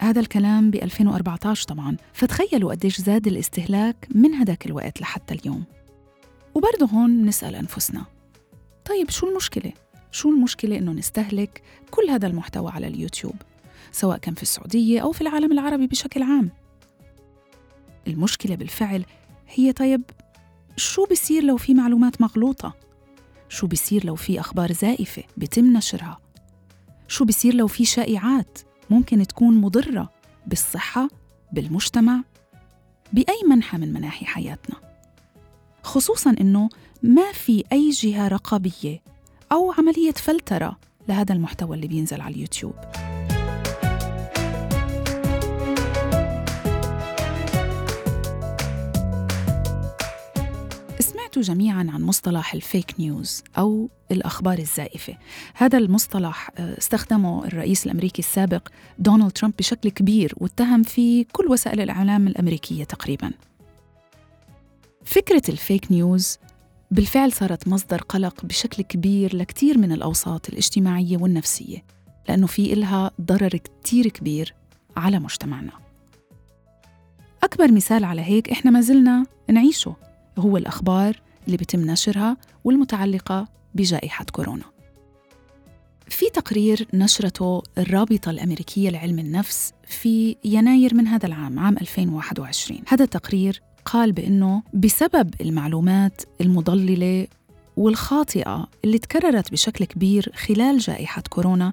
هذا 0.00 0.20
الكلام 0.20 0.70
ب 0.70 0.74
2014 0.74 1.68
طبعا. 1.68 1.96
فتخيلوا 2.12 2.70
قديش 2.70 3.00
زاد 3.00 3.26
الاستهلاك 3.26 4.08
من 4.14 4.34
هداك 4.34 4.66
الوقت 4.66 5.00
لحتى 5.00 5.34
اليوم. 5.34 5.64
وبرضه 6.54 6.86
هون 6.86 7.26
نسأل 7.26 7.54
أنفسنا. 7.54 8.04
طيب 8.84 9.10
شو 9.10 9.28
المشكلة؟ 9.28 9.72
شو 10.12 10.30
المشكلة 10.30 10.78
إنه 10.78 10.92
نستهلك 10.92 11.62
كل 11.90 12.10
هذا 12.10 12.26
المحتوى 12.26 12.70
على 12.70 12.86
اليوتيوب؟ 12.86 13.34
سواء 13.92 14.18
كان 14.18 14.34
في 14.34 14.42
السعودية 14.42 15.00
أو 15.00 15.12
في 15.12 15.20
العالم 15.20 15.52
العربي 15.52 15.86
بشكل 15.86 16.22
عام. 16.22 16.50
المشكلة 18.06 18.54
بالفعل 18.54 19.04
هي 19.48 19.72
طيب 19.72 20.02
شو 20.76 21.06
بصير 21.10 21.42
لو 21.42 21.56
في 21.56 21.74
معلومات 21.74 22.20
مغلوطة؟ 22.20 22.74
شو 23.48 23.66
بصير 23.66 24.06
لو 24.06 24.14
في 24.14 24.40
أخبار 24.40 24.72
زائفة 24.72 25.22
بتم 25.36 25.76
نشرها؟ 25.76 26.20
شو 27.08 27.24
بصير 27.24 27.54
لو 27.54 27.66
في 27.66 27.84
شائعات 27.84 28.58
ممكن 28.90 29.26
تكون 29.26 29.60
مضرة 29.60 30.12
بالصحة، 30.46 31.08
بالمجتمع، 31.52 32.20
بأي 33.12 33.40
منحى 33.50 33.78
من 33.78 33.92
مناحي 33.92 34.26
حياتنا؟ 34.26 34.76
خصوصاً 35.82 36.30
إنه 36.40 36.68
ما 37.02 37.32
في 37.32 37.64
أي 37.72 37.90
جهة 37.90 38.28
رقابية 38.28 39.02
أو 39.52 39.72
عملية 39.72 40.12
فلترة 40.12 40.78
لهذا 41.08 41.34
المحتوى 41.34 41.76
اللي 41.76 41.86
بينزل 41.86 42.20
على 42.20 42.34
اليوتيوب. 42.34 42.74
سمعتوا 51.34 51.54
جميعا 51.54 51.90
عن 51.94 52.02
مصطلح 52.02 52.54
الفيك 52.54 52.94
نيوز 52.98 53.42
أو 53.58 53.90
الأخبار 54.10 54.58
الزائفة. 54.58 55.16
هذا 55.54 55.78
المصطلح 55.78 56.50
آه، 56.58 56.78
استخدمه 56.78 57.44
الرئيس 57.44 57.86
الأمريكي 57.86 58.18
السابق 58.18 58.68
دونالد 58.98 59.32
ترامب 59.32 59.54
بشكل 59.58 59.90
كبير 59.90 60.34
واتهم 60.36 60.82
فيه 60.82 61.24
كل 61.32 61.46
وسائل 61.46 61.80
الإعلام 61.80 62.26
الأمريكية 62.28 62.84
تقريبا. 62.84 63.32
فكرة 65.04 65.42
الفيك 65.48 65.92
نيوز 65.92 66.38
بالفعل 66.90 67.32
صارت 67.32 67.68
مصدر 67.68 68.02
قلق 68.02 68.44
بشكل 68.44 68.82
كبير 68.82 69.36
لكثير 69.36 69.78
من 69.78 69.92
الأوساط 69.92 70.48
الاجتماعية 70.48 71.16
والنفسية 71.16 71.84
لأنه 72.28 72.46
في 72.46 72.72
إلها 72.72 73.10
ضرر 73.20 73.56
كتير 73.56 74.08
كبير 74.08 74.54
على 74.96 75.18
مجتمعنا. 75.18 75.72
أكبر 77.42 77.72
مثال 77.72 78.04
على 78.04 78.22
هيك 78.22 78.50
إحنا 78.50 78.70
ما 78.70 78.80
زلنا 78.80 79.26
نعيشه. 79.50 79.96
هو 80.38 80.56
الأخبار 80.56 81.20
اللي 81.46 81.56
بيتم 81.56 81.80
نشرها 81.80 82.36
والمتعلقة 82.64 83.48
بجائحة 83.74 84.24
كورونا. 84.32 84.64
في 86.08 86.26
تقرير 86.30 86.88
نشرته 86.94 87.62
الرابطة 87.78 88.30
الأمريكية 88.30 88.90
لعلم 88.90 89.18
النفس 89.18 89.72
في 89.86 90.36
يناير 90.44 90.94
من 90.94 91.06
هذا 91.06 91.26
العام 91.26 91.58
عام 91.58 91.76
2021 91.78 92.80
هذا 92.88 93.04
التقرير 93.04 93.62
قال 93.84 94.12
بأنه 94.12 94.62
بسبب 94.74 95.34
المعلومات 95.40 96.22
المضللة 96.40 97.26
والخاطئة 97.76 98.68
اللي 98.84 98.98
تكررت 98.98 99.52
بشكل 99.52 99.84
كبير 99.84 100.32
خلال 100.34 100.78
جائحة 100.78 101.22
كورونا 101.30 101.72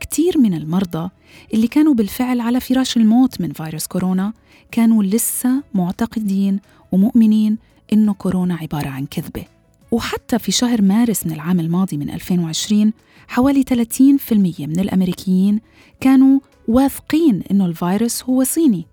كثير 0.00 0.38
من 0.38 0.54
المرضى 0.54 1.10
اللي 1.54 1.68
كانوا 1.68 1.94
بالفعل 1.94 2.40
على 2.40 2.60
فراش 2.60 2.96
الموت 2.96 3.40
من 3.40 3.52
فيروس 3.52 3.86
كورونا 3.86 4.32
كانوا 4.70 5.02
لسه 5.02 5.62
معتقدين 5.74 6.60
ومؤمنين 6.92 7.58
إنه 7.92 8.14
كورونا 8.14 8.54
عبارة 8.54 8.88
عن 8.88 9.06
كذبة. 9.06 9.44
وحتى 9.90 10.38
في 10.38 10.52
شهر 10.52 10.82
مارس 10.82 11.26
من 11.26 11.32
العام 11.32 11.60
الماضي 11.60 11.96
من 11.96 12.10
2020 12.10 12.92
حوالي 13.28 13.62
30% 13.62 14.32
من 14.66 14.80
الأمريكيين 14.80 15.60
كانوا 16.00 16.40
واثقين 16.68 17.42
إنه 17.50 17.66
الفيروس 17.66 18.24
هو 18.24 18.44
صيني. 18.44 18.86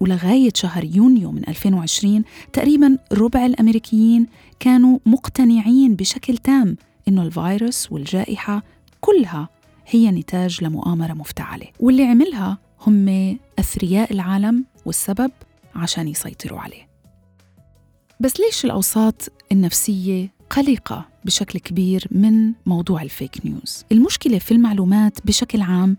ولغاية 0.00 0.50
شهر 0.54 0.84
يونيو 0.84 1.30
من 1.32 1.42
2020 1.48 2.24
تقريبا 2.52 2.98
ربع 3.12 3.46
الأمريكيين 3.46 4.26
كانوا 4.60 4.98
مقتنعين 5.06 5.94
بشكل 5.94 6.36
تام 6.36 6.76
إنه 7.08 7.22
الفيروس 7.22 7.92
والجائحة 7.92 8.62
كلها 9.00 9.48
هي 9.86 10.10
نتاج 10.10 10.64
لمؤامرة 10.64 11.12
مفتعلة. 11.12 11.66
واللي 11.80 12.04
عملها 12.04 12.58
هم 12.86 13.38
أثرياء 13.58 14.12
العالم 14.12 14.64
والسبب 14.86 15.30
عشان 15.74 16.08
يسيطروا 16.08 16.60
عليه. 16.60 16.86
بس 18.20 18.40
ليش 18.40 18.64
الأوساط 18.64 19.32
النفسية 19.52 20.30
قلقة 20.50 21.08
بشكل 21.24 21.58
كبير 21.58 22.08
من 22.10 22.52
موضوع 22.66 23.02
الفيك 23.02 23.46
نيوز؟ 23.46 23.84
المشكلة 23.92 24.38
في 24.38 24.52
المعلومات 24.52 25.26
بشكل 25.26 25.60
عام 25.60 25.96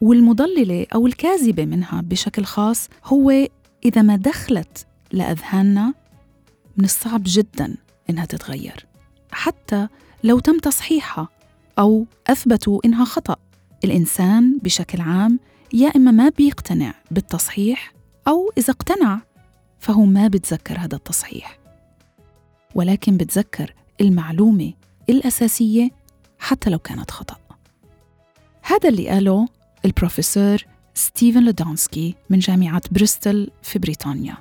والمضللة 0.00 0.86
أو 0.94 1.06
الكاذبة 1.06 1.64
منها 1.64 2.00
بشكل 2.00 2.44
خاص 2.44 2.88
هو 3.04 3.48
إذا 3.84 4.02
ما 4.02 4.16
دخلت 4.16 4.86
لأذهاننا 5.12 5.94
من 6.76 6.84
الصعب 6.84 7.22
جدا 7.26 7.76
إنها 8.10 8.24
تتغير 8.24 8.86
حتى 9.32 9.88
لو 10.24 10.38
تم 10.38 10.58
تصحيحها 10.58 11.28
أو 11.78 12.06
أثبتوا 12.26 12.80
إنها 12.84 13.04
خطأ 13.04 13.36
الإنسان 13.84 14.58
بشكل 14.62 15.00
عام 15.00 15.38
يا 15.72 15.88
إما 15.96 16.10
ما 16.10 16.28
بيقتنع 16.28 16.94
بالتصحيح 17.10 17.92
أو 18.28 18.52
إذا 18.58 18.70
اقتنع 18.70 19.20
فهو 19.78 20.04
ما 20.04 20.28
بتذكر 20.28 20.78
هذا 20.78 20.96
التصحيح 20.96 21.59
ولكن 22.74 23.16
بتذكر 23.16 23.74
المعلومة 24.00 24.72
الأساسية 25.08 25.90
حتى 26.38 26.70
لو 26.70 26.78
كانت 26.78 27.10
خطأ. 27.10 27.36
هذا 28.62 28.88
اللي 28.88 29.08
قاله 29.08 29.48
البروفيسور 29.84 30.58
ستيفن 30.94 31.42
لواندوسكي 31.42 32.14
من 32.30 32.38
جامعة 32.38 32.82
بريستول 32.90 33.50
في 33.62 33.78
بريطانيا. 33.78 34.36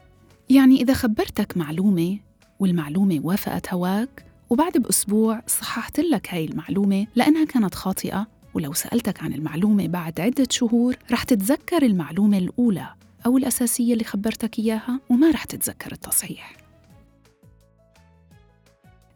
يعني 0.49 0.81
إذا 0.81 0.93
خبرتك 0.93 1.57
معلومة 1.57 2.17
والمعلومة 2.59 3.19
وافقت 3.23 3.73
هواك 3.73 4.25
وبعد 4.49 4.77
بأسبوع 4.77 5.41
صححت 5.47 5.99
لك 5.99 6.33
هاي 6.33 6.45
المعلومة 6.45 7.07
لأنها 7.15 7.45
كانت 7.45 7.75
خاطئة 7.75 8.27
ولو 8.53 8.73
سألتك 8.73 9.23
عن 9.23 9.33
المعلومة 9.33 9.87
بعد 9.87 10.19
عدة 10.19 10.47
شهور 10.49 10.95
رح 11.11 11.23
تتذكر 11.23 11.83
المعلومة 11.85 12.37
الأولى 12.37 12.93
أو 13.25 13.37
الأساسية 13.37 13.93
اللي 13.93 14.03
خبرتك 14.03 14.59
إياها 14.59 14.99
وما 15.09 15.31
رح 15.31 15.43
تتذكر 15.43 15.91
التصحيح. 15.91 16.68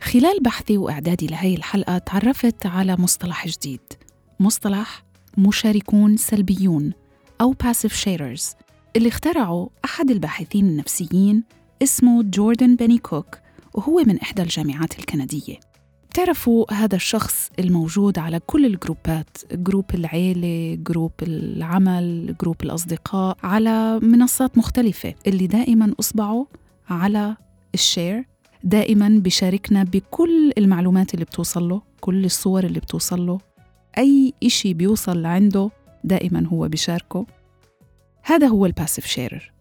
خلال 0.04 0.40
بحثي 0.42 0.78
وإعدادي 0.78 1.28
لهي 1.28 1.56
الحلقة 1.56 1.98
تعرفت 1.98 2.66
على 2.66 2.96
مصطلح 3.00 3.48
جديد. 3.48 3.80
مصطلح 4.40 5.04
مشاركون 5.38 6.18
سلبيون 6.18 6.94
أو 7.42 7.56
passive 7.64 7.92
sharers 8.04 8.56
اللي 8.96 9.08
اخترعه 9.10 9.70
أحد 9.86 10.12
الباحثين 10.12 10.66
النفسيين 10.66 11.44
اسمه 11.84 12.24
جوردن 12.24 12.76
بيني 12.76 12.98
كوك 12.98 13.38
وهو 13.74 14.04
من 14.08 14.20
إحدى 14.20 14.42
الجامعات 14.42 15.00
الكندية. 15.00 15.60
بتعرفوا 16.10 16.74
هذا 16.74 16.96
الشخص 16.96 17.50
الموجود 17.60 18.20
على 18.20 18.40
كل 18.40 18.66
الجروبات 18.66 19.38
group 19.52 19.86
العيلة 19.94 20.76
group 20.84 21.12
العمل 21.22 22.36
group 22.42 22.64
الأصدقاء 22.64 23.38
على 23.44 24.00
منصات 24.00 24.58
مختلفة 24.58 25.14
اللي 25.28 25.48
دائما 25.48 25.94
أصبعه 26.00 26.48
على 26.90 27.36
ال 27.74 27.84
share 27.84 28.33
دائما 28.64 29.10
بيشاركنا 29.10 29.84
بكل 29.84 30.52
المعلومات 30.58 31.14
اللي 31.14 31.26
بتوصل 31.26 31.70
له 31.70 31.82
كل 32.02 32.26
الصور 32.26 32.64
اللي 32.64 32.80
بتوصل 32.80 33.26
له. 33.26 33.40
أي 33.98 34.34
إشي 34.44 34.74
بيوصل 34.74 35.22
لعنده 35.22 35.70
دائما 36.04 36.48
هو 36.48 36.68
بيشاركه. 36.68 37.26
هذا 38.24 38.48
هو 38.48 38.66
ال 38.66 38.71
passive 38.71 39.06
sharer 39.06 39.52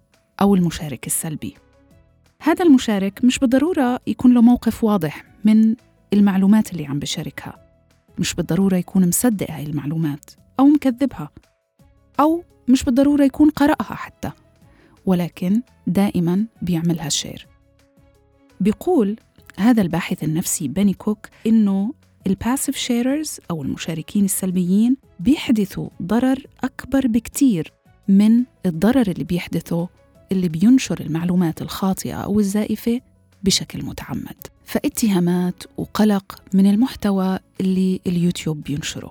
أو 0.40 0.54
المشارك 0.54 1.06
السلبي. 1.06 1.54
هذا 2.42 2.64
المشارك 2.64 3.24
مش 3.24 3.38
بالضرورة 3.38 4.00
يكون 4.06 4.34
له 4.34 4.42
موقف 4.42 4.84
واضح 4.84 5.24
من 5.44 5.74
المعلومات 6.12 6.72
اللي 6.72 6.86
عم 6.86 6.98
بشاركها 6.98 7.66
مش 8.18 8.34
بالضرورة 8.34 8.76
يكون 8.76 9.08
مصدق 9.08 9.50
هاي 9.50 9.62
المعلومات 9.62 10.30
أو 10.60 10.66
مكذبها. 10.66 11.30
أو 12.20 12.44
مش 12.68 12.84
بالضرورة 12.84 13.24
يكون 13.24 13.50
قرأها 13.50 13.94
حتى. 13.94 14.30
ولكن 15.06 15.62
دائما 15.86 16.46
بيعملها 16.62 17.08
share 17.08 17.51
بيقول 18.62 19.16
هذا 19.58 19.82
الباحث 19.82 20.24
النفسي 20.24 20.68
بني 20.68 20.94
كوك 20.94 21.28
إنه 21.46 21.94
ال 22.26 22.32
passive 22.32 22.76
sharers 22.76 23.40
أو 23.50 23.62
المشاركين 23.62 24.24
السلبيين 24.24 24.96
بيحدثوا 25.20 25.88
ضرر 26.02 26.46
أكبر 26.64 27.06
بكتير 27.06 27.72
من 28.08 28.44
الضرر 28.66 29.10
اللي 29.10 29.24
بيحدثه 29.24 29.88
اللي 30.32 30.48
بينشر 30.48 31.00
المعلومات 31.00 31.62
الخاطئة 31.62 32.14
أو 32.14 32.40
الزائفة 32.40 33.00
بشكل 33.42 33.84
متعمد 33.84 34.46
فاتهامات 34.64 35.62
وقلق 35.76 36.42
من 36.54 36.66
المحتوى 36.66 37.38
اللي 37.60 38.00
اليوتيوب 38.06 38.62
بينشره 38.62 39.10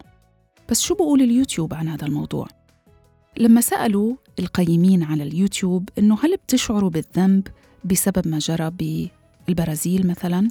بس 0.69 0.81
شو 0.81 0.95
بقول 0.95 1.21
اليوتيوب 1.21 1.73
عن 1.73 1.87
هذا 1.87 2.05
الموضوع؟ 2.05 2.47
لما 3.37 3.61
سألوا 3.61 4.15
القيمين 4.39 5.03
على 5.03 5.23
اليوتيوب 5.23 5.89
إنه 5.97 6.17
هل 6.23 6.35
بتشعروا 6.35 6.89
بالذنب 6.89 7.47
بسبب 7.85 8.27
ما 8.27 8.39
جرى 8.39 8.69
بالبرازيل 9.53 10.07
مثلاً 10.07 10.47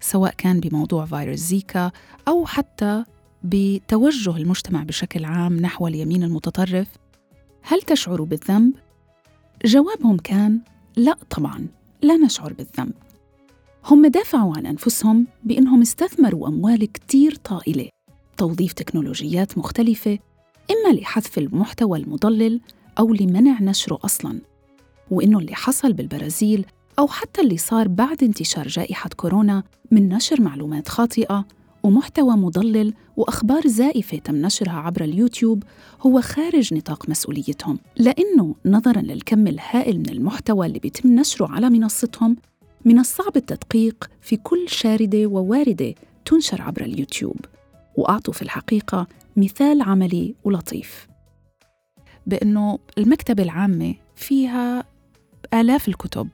سواء 0.00 0.34
كان 0.38 0.60
بموضوع 0.60 1.06
فيروس 1.06 1.38
زيكا 1.38 1.90
أو 2.28 2.46
حتى 2.46 3.04
بتوجه 3.44 4.36
المجتمع 4.36 4.82
بشكل 4.82 5.24
عام 5.24 5.56
نحو 5.56 5.86
اليمين 5.86 6.22
المتطرف. 6.22 6.88
هل 7.62 7.82
تشعروا 7.82 8.26
بالذنب؟ 8.26 8.74
جوابهم 9.64 10.16
كان 10.16 10.60
لا 10.96 11.16
طبعا 11.30 11.66
لا 12.02 12.16
نشعر 12.16 12.52
بالذنب. 12.52 12.92
هم 13.84 14.06
دافعوا 14.06 14.56
عن 14.56 14.66
أنفسهم 14.66 15.26
بأنهم 15.44 15.80
استثمروا 15.80 16.48
أموال 16.48 16.92
كتير 16.92 17.34
طائلة. 17.34 17.88
توظيف 18.36 18.72
تكنولوجيات 18.72 19.58
مختلفة 19.58 20.18
إما 20.70 21.00
لحذف 21.00 21.38
المحتوى 21.38 21.98
المضلل 21.98 22.60
أو 22.98 23.12
لمنع 23.12 23.62
نشره 23.62 23.98
أصلاً. 24.04 24.40
وإنه 25.10 25.38
اللي 25.38 25.54
حصل 25.54 25.92
بالبرازيل 25.92 26.66
أو 26.98 27.06
حتى 27.06 27.40
اللي 27.40 27.56
صار 27.56 27.88
بعد 27.88 28.22
انتشار 28.22 28.68
جائحة 28.68 29.10
كورونا 29.16 29.62
من 29.90 30.08
نشر 30.08 30.40
معلومات 30.40 30.88
خاطئة 30.88 31.44
ومحتوى 31.82 32.36
مضلل 32.36 32.94
وأخبار 33.16 33.66
زائفة 33.66 34.18
تم 34.18 34.34
نشرها 34.34 34.72
عبر 34.72 35.04
اليوتيوب 35.04 35.62
هو 36.00 36.20
خارج 36.20 36.74
نطاق 36.74 37.08
مسؤوليتهم. 37.08 37.78
لأنه 37.96 38.54
نظراً 38.66 39.00
للكم 39.00 39.46
الهائل 39.46 39.98
من 39.98 40.08
المحتوى 40.08 40.66
اللي 40.66 40.78
بيتم 40.78 41.14
نشره 41.14 41.48
على 41.52 41.70
منصتهم 41.70 42.36
من 42.84 42.98
الصعب 42.98 43.36
التدقيق 43.36 44.10
في 44.20 44.36
كل 44.36 44.68
شاردة 44.68 45.26
وواردة 45.26 45.94
تنشر 46.24 46.62
عبر 46.62 46.82
اليوتيوب. 46.82 47.36
وأعطوا 47.96 48.34
في 48.34 48.42
الحقيقة 48.42 49.06
مثال 49.36 49.82
عملي 49.82 50.34
ولطيف. 50.44 51.06
بأنه 52.26 52.78
المكتبة 52.98 53.42
العامة 53.42 53.94
فيها 54.16 54.84
آلاف 55.54 55.88
الكتب. 55.88 56.28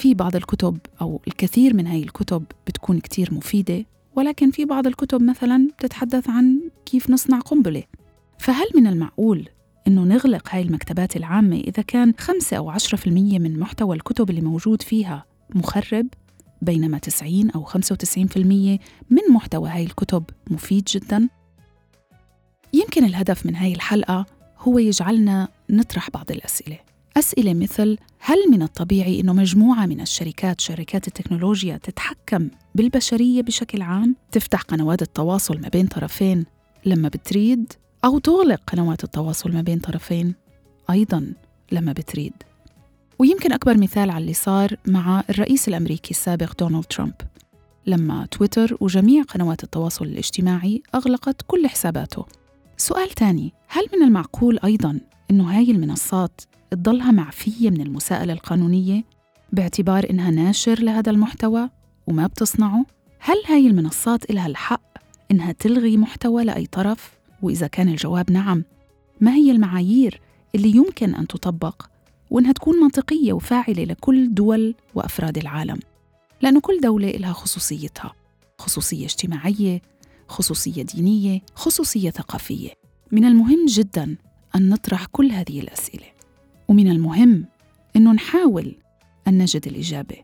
في 0.00 0.14
بعض 0.14 0.36
الكتب 0.36 0.78
أو 1.00 1.20
الكثير 1.26 1.74
من 1.74 1.86
هاي 1.86 2.02
الكتب 2.02 2.44
بتكون 2.66 3.00
كتير 3.00 3.34
مفيدة 3.34 3.86
ولكن 4.16 4.50
في 4.50 4.64
بعض 4.64 4.86
الكتب 4.86 5.22
مثلا 5.22 5.68
بتتحدث 5.78 6.28
عن 6.28 6.60
كيف 6.86 7.10
نصنع 7.10 7.40
قنبلة 7.40 7.82
فهل 8.38 8.66
من 8.74 8.86
المعقول 8.86 9.48
إنه 9.86 10.04
نغلق 10.04 10.48
هاي 10.50 10.62
المكتبات 10.62 11.16
العامة 11.16 11.56
إذا 11.56 11.82
كان 11.82 12.14
5 12.18 12.56
أو 12.56 12.72
10% 12.72 12.78
من 13.06 13.58
محتوى 13.58 13.96
الكتب 13.96 14.30
اللي 14.30 14.40
موجود 14.40 14.82
فيها 14.82 15.24
مخرب 15.54 16.06
بينما 16.62 16.98
90 16.98 17.50
أو 17.50 17.64
95% 17.64 17.76
من 19.10 19.22
محتوى 19.30 19.70
هاي 19.70 19.82
الكتب 19.82 20.24
مفيد 20.50 20.84
جدا؟ 20.84 21.28
يمكن 22.72 23.04
الهدف 23.04 23.46
من 23.46 23.56
هاي 23.56 23.72
الحلقة 23.72 24.26
هو 24.58 24.78
يجعلنا 24.78 25.48
نطرح 25.70 26.10
بعض 26.10 26.30
الأسئلة 26.30 26.89
أسئلة 27.16 27.54
مثل 27.54 27.96
هل 28.18 28.36
من 28.50 28.62
الطبيعي 28.62 29.20
أنه 29.20 29.32
مجموعة 29.32 29.86
من 29.86 30.00
الشركات 30.00 30.60
شركات 30.60 31.08
التكنولوجيا 31.08 31.76
تتحكم 31.76 32.48
بالبشرية 32.74 33.42
بشكل 33.42 33.82
عام؟ 33.82 34.16
تفتح 34.32 34.62
قنوات 34.62 35.02
التواصل 35.02 35.60
ما 35.60 35.68
بين 35.68 35.86
طرفين 35.86 36.44
لما 36.84 37.08
بتريد 37.08 37.72
أو 38.04 38.18
تغلق 38.18 38.60
قنوات 38.66 39.04
التواصل 39.04 39.52
ما 39.52 39.62
بين 39.62 39.78
طرفين 39.78 40.34
أيضا 40.90 41.32
لما 41.72 41.92
بتريد. 41.92 42.32
ويمكن 43.18 43.52
أكبر 43.52 43.78
مثال 43.78 44.10
على 44.10 44.22
اللي 44.22 44.34
صار 44.34 44.76
مع 44.86 45.24
الرئيس 45.30 45.68
الأمريكي 45.68 46.10
السابق 46.10 46.58
دونالد 46.58 46.84
ترامب. 46.84 47.14
لما 47.86 48.26
تويتر 48.26 48.76
وجميع 48.80 49.22
قنوات 49.22 49.64
التواصل 49.64 50.04
الاجتماعي 50.04 50.82
أغلقت 50.94 51.42
كل 51.46 51.68
حساباته. 51.68 52.26
سؤال 52.76 53.10
تاني 53.10 53.52
هل 53.68 53.84
من 53.94 54.02
المعقول 54.02 54.58
أيضا 54.64 55.00
أنه 55.30 55.58
هاي 55.58 55.70
المنصات 55.70 56.40
تضلها 56.70 57.10
معفية 57.10 57.70
من 57.70 57.80
المساءلة 57.80 58.32
القانونية 58.32 59.04
باعتبار 59.52 60.10
إنها 60.10 60.30
ناشر 60.30 60.82
لهذا 60.82 61.10
المحتوى 61.10 61.70
وما 62.06 62.26
بتصنعه؟ 62.26 62.86
هل 63.18 63.36
هاي 63.48 63.66
المنصات 63.66 64.30
إلها 64.30 64.46
الحق 64.46 64.82
إنها 65.30 65.52
تلغي 65.52 65.96
محتوى 65.96 66.44
لأي 66.44 66.66
طرف؟ 66.66 67.10
وإذا 67.42 67.66
كان 67.66 67.88
الجواب 67.88 68.30
نعم 68.30 68.64
ما 69.20 69.34
هي 69.34 69.50
المعايير 69.50 70.20
اللي 70.54 70.76
يمكن 70.76 71.14
أن 71.14 71.26
تطبق 71.26 71.86
وإنها 72.30 72.52
تكون 72.52 72.76
منطقية 72.76 73.32
وفاعلة 73.32 73.84
لكل 73.84 74.34
دول 74.34 74.74
وأفراد 74.94 75.38
العالم 75.38 75.78
لأن 76.40 76.60
كل 76.60 76.80
دولة 76.80 77.10
لها 77.10 77.32
خصوصيتها 77.32 78.12
خصوصية 78.58 79.04
اجتماعية 79.04 79.82
خصوصية 80.28 80.82
دينية 80.82 81.40
خصوصية 81.54 82.10
ثقافية 82.10 82.70
من 83.12 83.24
المهم 83.24 83.66
جدا 83.66 84.16
أن 84.56 84.68
نطرح 84.68 85.06
كل 85.06 85.30
هذه 85.30 85.60
الأسئلة 85.60 86.06
ومن 86.70 86.90
المهم 86.90 87.44
إنه 87.96 88.12
نحاول 88.12 88.76
أن 89.28 89.38
نجد 89.38 89.66
الإجابة. 89.66 90.16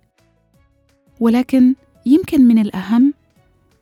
ولكن 1.20 1.74
يمكن 2.06 2.44
من 2.44 2.58
الأهم 2.58 3.14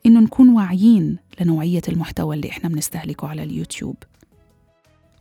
إنه 0.05 0.19
نكون 0.19 0.49
واعيين 0.49 1.17
لنوعية 1.41 1.81
المحتوى 1.89 2.35
اللي 2.35 2.49
إحنا 2.49 2.69
بنستهلكه 2.69 3.27
على 3.27 3.43
اليوتيوب. 3.43 3.95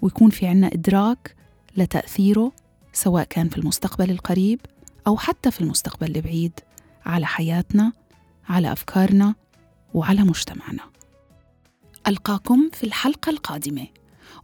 ويكون 0.03 0.31
في 0.31 0.47
عنا 0.47 0.67
إدراك 0.67 1.37
لتأثيره 1.77 2.53
سواء 2.93 3.25
كان 3.25 3.49
في 3.49 3.59
المستقبل 3.59 4.11
القريب 4.11 4.61
أو 5.07 5.17
حتى 5.17 5.51
في 5.51 5.61
المستقبل 5.61 6.17
البعيد 6.17 6.53
على 7.07 7.27
حياتنا 7.27 7.93
على 8.49 8.73
أفكارنا 8.73 9.35
وعلى 9.95 10.23
مجتمعنا. 10.23 10.83
ألقاكم 12.07 12.69
في 12.73 12.85
الحلقة 12.85 13.31
القادمة. 13.31 13.87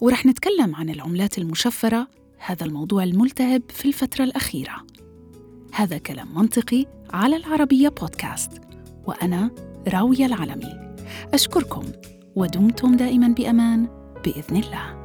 ورح 0.00 0.26
نتكلم 0.26 0.74
عن 0.74 0.90
العملات 0.90 1.38
المشفرة 1.38 2.19
هذا 2.46 2.66
الموضوع 2.66 3.02
الملتهب 3.02 3.62
في 3.68 3.88
الفترة 3.88 4.24
الأخيرة. 4.24 4.76
هذا 5.72 5.98
كلام 5.98 6.34
منطقي 6.34 6.86
على 7.12 7.36
العربية 7.36 7.88
بودكاست 7.88 8.60
وأنا 9.06 9.50
راوية 9.88 10.26
العلمي. 10.26 10.94
أشكركم 11.34 11.82
ودمتم 12.36 12.96
دائما 12.96 13.28
بأمان 13.28 13.88
بإذن 14.24 14.56
الله. 14.56 14.99